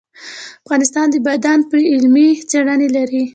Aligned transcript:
افغانستان 0.65 1.05
د 1.11 1.15
بادام 1.25 1.59
په 1.69 1.75
اړه 1.77 1.89
علمي 1.93 2.27
څېړنې 2.49 2.87
لري. 2.95 3.23